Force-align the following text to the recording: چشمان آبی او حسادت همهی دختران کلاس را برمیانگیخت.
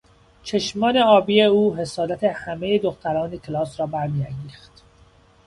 چشمان 0.43 0.97
آبی 0.97 1.41
او 1.41 1.75
حسادت 1.75 2.23
همهی 2.23 2.79
دختران 2.79 3.37
کلاس 3.37 3.79
را 3.79 3.85
برمیانگیخت. 3.85 4.83